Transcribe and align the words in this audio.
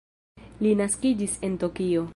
Li 0.67 0.71
naskiĝis 0.81 1.37
en 1.49 1.61
Tokio. 1.67 2.09